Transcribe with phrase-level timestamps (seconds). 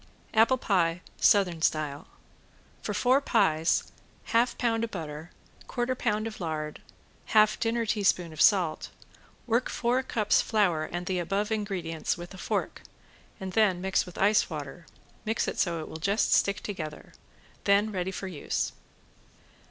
[0.33, 2.07] ~APPLE PIE SOUTHERN STYLE~
[2.81, 3.83] For four pies
[4.23, 5.29] half pound butter,
[5.67, 6.81] quarter pound of lard,
[7.37, 8.89] half dinner teaspoon of salt,
[9.45, 12.81] work four cups flour and the above ingredients with a fork,
[13.39, 17.13] and then mix with ice water and mix it so it will just stick together.
[17.65, 18.71] Then ready for use.